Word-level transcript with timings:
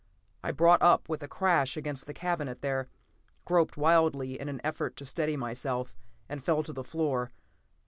I 0.43 0.51
brought 0.51 0.81
up 0.81 1.09
with 1.09 1.21
a 1.21 1.27
crash 1.27 1.77
against 1.77 2.07
the 2.07 2.13
cabinet 2.15 2.63
there, 2.63 2.89
groped 3.45 3.77
wildly 3.77 4.39
in 4.39 4.49
an 4.49 4.59
effort 4.63 4.95
to 4.97 5.05
steady 5.05 5.37
myself, 5.37 5.95
and 6.27 6.43
fell 6.43 6.63
to 6.63 6.73
the 6.73 6.83
floor. 6.83 7.29